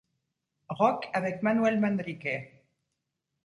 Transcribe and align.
Rock 0.79 1.11
avec 1.13 1.43
Manuel 1.43 1.79
Manrique. 1.79 2.27